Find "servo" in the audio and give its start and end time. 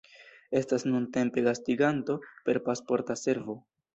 3.27-3.55